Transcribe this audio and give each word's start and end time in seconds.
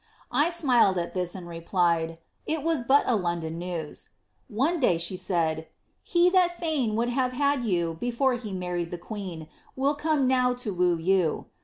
* 0.23 0.25
I 0.31 0.49
smiled 0.49 0.97
at 0.97 1.13
that, 1.13 1.35
and 1.35 1.47
replied, 1.47 2.17
* 2.31 2.45
It 2.47 2.63
was 2.63 2.81
but 2.81 3.03
a 3.05 3.15
London 3.15 3.59
news.' 3.59 4.09
One 4.47 4.79
day 4.79 4.97
she 4.97 5.15
said, 5.15 5.67
*JJe 6.07 6.31
that 6.31 6.59
fain 6.59 6.95
woald 6.95 7.09
have 7.09 7.33
had 7.33 7.65
you 7.65 7.97
before 7.99 8.33
he 8.33 8.51
married 8.51 8.89
the 8.89 8.97
queen 8.97 9.47
will 9.75 9.93
come 9.93 10.25
now 10.27 10.55
to 10.55 10.73
woo 10.73 10.97
you.' 10.97 11.45